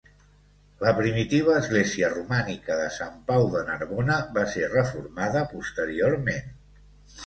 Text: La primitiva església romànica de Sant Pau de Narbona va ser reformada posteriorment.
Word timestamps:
La 0.83 0.93
primitiva 0.99 1.57
església 1.57 2.09
romànica 2.15 2.79
de 2.81 2.89
Sant 2.97 3.21
Pau 3.31 3.47
de 3.59 3.63
Narbona 3.71 4.19
va 4.41 4.49
ser 4.59 4.75
reformada 4.77 5.49
posteriorment. 5.57 6.55